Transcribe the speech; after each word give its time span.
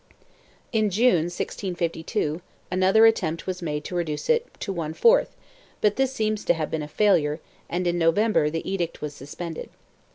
In 0.71 0.89
June, 0.89 1.25
1652, 1.29 2.41
another 2.71 3.05
attempt 3.05 3.45
was 3.45 3.61
made 3.61 3.83
to 3.83 3.93
reduce 3.93 4.31
it 4.31 4.47
to 4.61 4.73
one 4.73 4.95
fourth, 4.95 5.35
but 5.79 5.95
this 5.95 6.11
seems 6.11 6.43
to 6.45 6.55
have 6.55 6.71
been 6.71 6.81
a 6.81 6.87
failure 6.87 7.39
and 7.69 7.85
in 7.85 7.99
November 7.99 8.49
the 8.49 8.67
edict 8.67 9.01
was 9.03 9.13
suspended. 9.13 9.69